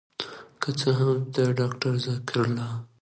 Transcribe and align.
که 0.61 0.69
څه 0.79 0.89
هم 0.99 1.17
د 1.35 1.37
داکتر 1.59 1.93
ذکر 2.05 2.35
الله 2.43 2.69